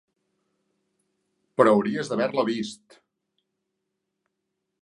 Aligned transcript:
Però 1.61 1.75
hauries 1.75 2.11
d'haver-la 2.13 2.47
vist! 2.51 2.99